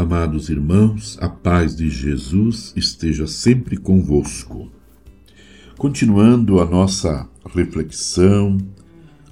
Amados 0.00 0.48
irmãos, 0.48 1.18
a 1.20 1.28
paz 1.28 1.76
de 1.76 1.90
Jesus 1.90 2.72
esteja 2.74 3.26
sempre 3.26 3.76
convosco. 3.76 4.72
Continuando 5.76 6.58
a 6.58 6.64
nossa 6.64 7.28
reflexão, 7.54 8.56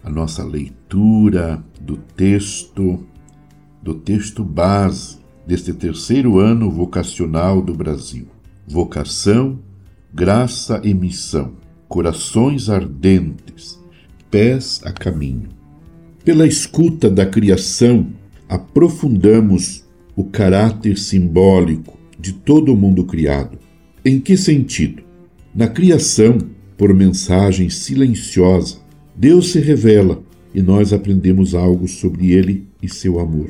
a 0.04 0.10
nossa 0.10 0.44
leitura 0.44 1.64
do 1.80 1.96
texto, 1.96 3.02
do 3.82 3.94
texto 3.94 4.44
base 4.44 5.16
deste 5.46 5.72
terceiro 5.72 6.38
ano 6.38 6.70
vocacional 6.70 7.62
do 7.62 7.72
Brasil. 7.72 8.28
Vocação, 8.66 9.58
graça 10.12 10.82
e 10.84 10.92
missão, 10.92 11.54
corações 11.88 12.68
ardentes, 12.68 13.82
pés 14.30 14.82
a 14.84 14.92
caminho. 14.92 15.48
Pela 16.22 16.46
escuta 16.46 17.08
da 17.08 17.24
criação, 17.24 18.12
aprofundamos 18.46 19.87
o 20.18 20.24
caráter 20.24 20.98
simbólico 20.98 21.96
de 22.18 22.32
todo 22.32 22.74
o 22.74 22.76
mundo 22.76 23.04
criado. 23.04 23.56
Em 24.04 24.18
que 24.18 24.36
sentido? 24.36 25.00
Na 25.54 25.68
criação, 25.68 26.38
por 26.76 26.92
mensagem 26.92 27.70
silenciosa, 27.70 28.78
Deus 29.14 29.52
se 29.52 29.60
revela 29.60 30.20
e 30.52 30.60
nós 30.60 30.92
aprendemos 30.92 31.54
algo 31.54 31.86
sobre 31.86 32.32
ele 32.32 32.66
e 32.82 32.88
seu 32.88 33.20
amor. 33.20 33.48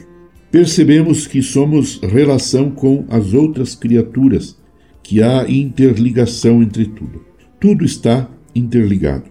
Percebemos 0.50 1.26
que 1.26 1.40
somos 1.40 2.02
relação 2.02 2.70
com 2.70 3.06
as 3.08 3.32
outras 3.32 3.74
criaturas, 3.74 4.58
que 5.02 5.22
há 5.22 5.48
interligação 5.48 6.62
entre 6.62 6.84
tudo. 6.84 7.24
Tudo 7.58 7.82
está 7.82 8.28
interligado. 8.54 9.30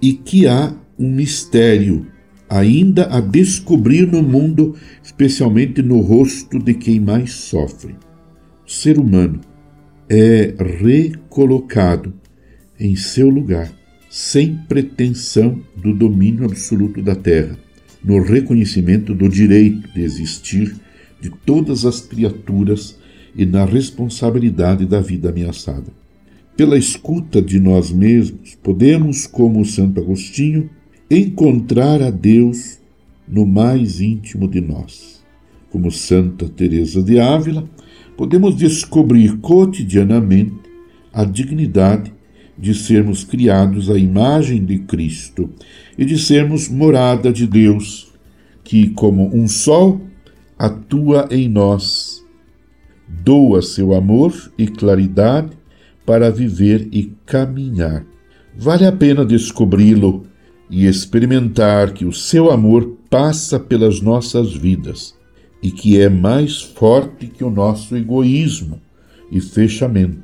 E 0.00 0.12
que 0.12 0.46
há 0.46 0.72
um 0.96 1.10
mistério 1.10 2.06
ainda 2.50 3.06
a 3.06 3.20
descobrir 3.20 4.08
no 4.10 4.20
mundo, 4.20 4.74
especialmente 5.00 5.80
no 5.80 6.00
rosto 6.00 6.58
de 6.58 6.74
quem 6.74 6.98
mais 6.98 7.32
sofre. 7.32 7.94
O 8.66 8.70
ser 8.70 8.98
humano 8.98 9.40
é 10.08 10.52
recolocado 10.58 12.12
em 12.78 12.96
seu 12.96 13.30
lugar, 13.30 13.72
sem 14.10 14.56
pretensão 14.68 15.62
do 15.76 15.94
domínio 15.94 16.44
absoluto 16.44 17.00
da 17.00 17.14
terra, 17.14 17.56
no 18.02 18.20
reconhecimento 18.20 19.14
do 19.14 19.28
direito 19.28 19.88
de 19.94 20.02
existir 20.02 20.74
de 21.20 21.30
todas 21.46 21.84
as 21.84 22.00
criaturas 22.00 22.98
e 23.36 23.46
na 23.46 23.64
responsabilidade 23.64 24.86
da 24.86 25.00
vida 25.00 25.28
ameaçada. 25.28 25.92
Pela 26.56 26.76
escuta 26.76 27.40
de 27.40 27.60
nós 27.60 27.92
mesmos, 27.92 28.56
podemos, 28.60 29.26
como 29.26 29.64
Santo 29.64 30.00
Agostinho, 30.00 30.68
encontrar 31.10 32.00
a 32.00 32.08
Deus 32.10 32.78
no 33.26 33.44
mais 33.44 34.00
íntimo 34.00 34.46
de 34.46 34.60
nós. 34.60 35.20
Como 35.68 35.90
Santa 35.90 36.48
Teresa 36.48 37.02
de 37.02 37.18
Ávila, 37.18 37.68
podemos 38.16 38.54
descobrir 38.54 39.38
cotidianamente 39.38 40.54
a 41.12 41.24
dignidade 41.24 42.12
de 42.56 42.74
sermos 42.74 43.24
criados 43.24 43.90
à 43.90 43.98
imagem 43.98 44.64
de 44.64 44.78
Cristo 44.80 45.50
e 45.98 46.04
de 46.04 46.16
sermos 46.16 46.68
morada 46.68 47.32
de 47.32 47.46
Deus, 47.46 48.12
que, 48.62 48.90
como 48.90 49.34
um 49.34 49.48
sol, 49.48 50.00
atua 50.56 51.26
em 51.30 51.48
nós, 51.48 52.24
doa 53.08 53.62
seu 53.62 53.94
amor 53.94 54.32
e 54.56 54.68
claridade 54.68 55.56
para 56.06 56.30
viver 56.30 56.88
e 56.92 57.12
caminhar. 57.26 58.04
Vale 58.56 58.84
a 58.84 58.92
pena 58.92 59.24
descobri-lo 59.24 60.29
e 60.70 60.86
experimentar 60.86 61.92
que 61.92 62.04
o 62.04 62.12
seu 62.12 62.50
amor 62.50 62.96
passa 63.10 63.58
pelas 63.58 64.00
nossas 64.00 64.54
vidas 64.54 65.14
e 65.62 65.70
que 65.70 66.00
é 66.00 66.08
mais 66.08 66.62
forte 66.62 67.26
que 67.26 67.42
o 67.42 67.50
nosso 67.50 67.96
egoísmo 67.96 68.80
e 69.30 69.40
fechamento. 69.40 70.22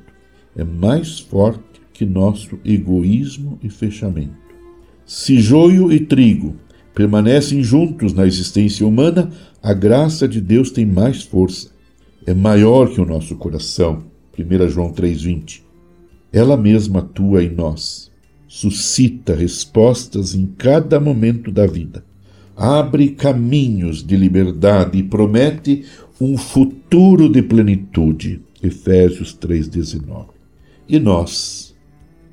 É 0.57 0.65
mais 0.65 1.19
forte 1.19 1.61
que 1.93 2.07
nosso 2.07 2.59
egoísmo 2.65 3.59
e 3.63 3.69
fechamento. 3.69 4.47
Se 5.05 5.39
joio 5.41 5.93
e 5.93 6.01
trigo 6.01 6.55
permanecem 6.95 7.63
juntos 7.63 8.15
na 8.15 8.27
existência 8.27 8.87
humana, 8.87 9.31
a 9.63 9.75
graça 9.75 10.27
de 10.27 10.41
Deus 10.41 10.71
tem 10.71 10.87
mais 10.87 11.23
força. 11.23 11.71
É 12.25 12.33
maior 12.33 12.89
que 12.89 13.01
o 13.01 13.05
nosso 13.05 13.37
coração. 13.37 14.05
1 14.39 14.69
João 14.69 14.93
3,20. 14.93 15.63
Ela 16.33 16.57
mesma 16.57 17.01
atua 17.01 17.43
em 17.43 17.51
nós 17.51 18.11
suscita 18.49 19.35
respostas 19.35 20.35
em 20.35 20.47
cada 20.47 21.01
momento 21.01 21.51
da 21.51 21.67
vida, 21.67 22.05
abre 22.57 23.11
caminhos 23.11 24.03
de 24.03 24.17
liberdade 24.17 24.99
e 24.99 25.03
promete 25.03 25.85
um 26.21 26.37
futuro 26.37 27.29
de 27.29 27.43
plenitude. 27.43 28.41
Efésios 28.63 29.37
3,19. 29.37 30.29
E 30.89 30.99
nós, 30.99 31.75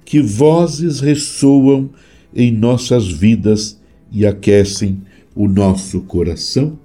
que 0.06 0.22
vozes 0.22 1.00
ressoam 1.00 1.90
em 2.34 2.52
nossas 2.52 3.08
vidas 3.08 3.80
e 4.12 4.26
aquecem 4.26 5.02
o 5.36 5.48
nosso 5.48 6.02
coração? 6.02 6.80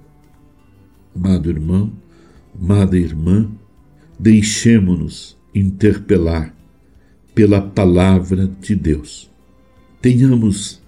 Amado 1.15 1.49
irmão, 1.49 1.91
amada 2.59 2.97
irmã, 2.97 3.49
deixemo-nos 4.19 5.37
interpelar 5.53 6.53
pela 7.39 7.61
palavra 7.61 8.51
de 8.59 8.75
Deus. 8.75 9.31
Tenhamos 10.01 10.81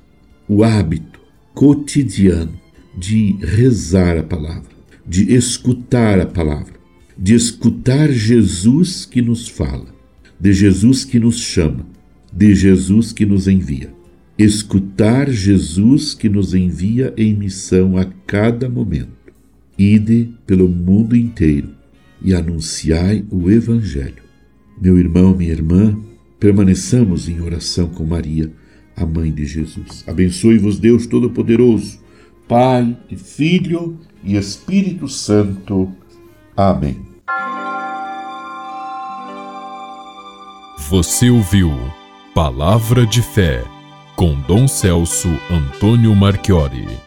o 0.50 0.66
hábito 0.66 1.22
cotidiano 1.54 2.52
de 2.94 3.38
rezar 3.40 4.18
a 4.18 4.24
palavra, 4.24 4.76
de 5.08 5.34
escutar 5.34 6.20
a 6.20 6.26
palavra, 6.26 6.74
de 7.18 7.36
escutar 7.36 8.12
Jesus 8.12 9.06
que 9.06 9.22
nos 9.22 9.48
fala, 9.48 9.96
de 10.38 10.52
Jesus 10.52 11.06
que 11.06 11.22
nos 11.22 11.40
chama, 11.40 11.86
de 12.34 12.54
Jesus 12.54 13.14
que 13.14 13.26
nos 13.26 13.48
envia. 13.48 13.94
Escutar 14.38 15.32
Jesus 15.32 16.14
que 16.14 16.28
nos 16.28 16.54
envia 16.54 17.14
em 17.16 17.34
missão 17.34 17.96
a 17.96 18.04
cada 18.28 18.68
momento. 18.68 19.32
Ide 19.78 20.34
pelo 20.46 20.68
mundo 20.68 21.16
inteiro 21.16 21.70
e 22.22 22.34
anunciai 22.34 23.24
o 23.32 23.50
Evangelho. 23.50 24.22
Meu 24.82 24.98
irmão, 24.98 25.34
minha 25.34 25.54
irmã, 25.54 25.98
Permaneçamos 26.42 27.30
em 27.30 27.40
oração 27.40 27.88
com 27.88 28.04
Maria, 28.04 28.52
a 28.98 29.06
mãe 29.06 29.32
de 29.32 29.46
Jesus. 29.46 30.04
Abençoe-vos, 30.08 30.80
Deus 30.80 31.06
Todo-Poderoso, 31.06 32.00
Pai 32.48 32.98
e 33.12 33.16
Filho 33.16 34.00
e 34.24 34.36
Espírito 34.36 35.08
Santo. 35.08 35.94
Amém. 36.58 36.98
Você 40.90 41.30
ouviu 41.30 41.70
Palavra 42.34 43.06
de 43.06 43.22
Fé 43.22 43.64
com 44.16 44.34
Dom 44.42 44.68
Celso 44.68 45.30
Antônio 45.48 46.16
Marchiori. 46.16 47.02